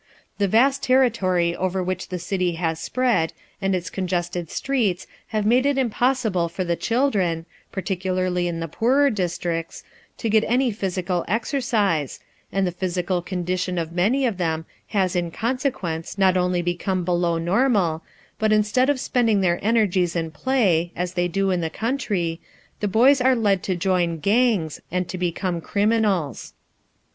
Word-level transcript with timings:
The 0.39 0.47
vast 0.47 0.81
territory 0.81 1.55
over 1.55 1.83
which 1.83 2.07
the 2.07 2.17
city 2.17 2.53
has 2.53 2.79
spread, 2.79 3.33
and 3.61 3.75
its 3.75 3.91
congested 3.91 4.49
streets 4.49 5.05
have 5.27 5.45
made 5.45 5.63
it 5.63 5.77
impossible 5.77 6.49
for 6.49 6.63
the 6.63 6.75
children 6.75 7.45
(particularly 7.71 8.47
in 8.47 8.61
the 8.61 8.67
poorer 8.67 9.11
districts), 9.11 9.83
to 10.17 10.27
get 10.27 10.43
any 10.47 10.71
physical 10.71 11.23
exercise, 11.27 12.19
and 12.51 12.65
the 12.65 12.71
physical 12.71 13.21
condition 13.21 13.77
of 13.77 13.91
many 13.91 14.25
of 14.25 14.37
them 14.37 14.65
has 14.87 15.15
in 15.15 15.29
consequence 15.29 16.17
not 16.17 16.35
only 16.35 16.63
become 16.63 17.03
below 17.03 17.37
normal, 17.37 18.01
but 18.39 18.51
instead 18.51 18.89
of 18.89 18.99
spending 18.99 19.41
their 19.41 19.59
energies 19.61 20.15
in 20.15 20.31
play, 20.31 20.91
as 20.95 21.13
they 21.13 21.27
do 21.27 21.51
in 21.51 21.61
the 21.61 21.69
country, 21.69 22.41
the 22.79 22.87
boys 22.87 23.21
are 23.21 23.35
led 23.35 23.61
to 23.61 23.75
join 23.75 24.17
"gangs" 24.17 24.81
and 24.89 25.07
to 25.07 25.19
become 25.19 25.61
criminals. 25.61 26.53